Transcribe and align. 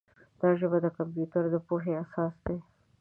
دا 0.39 0.49
ژبه 0.59 0.77
د 0.81 0.87
کمپیوټر 0.97 1.43
د 1.53 1.55
پوهې 1.67 1.91
اساس 2.03 2.33
دی. 2.45 2.57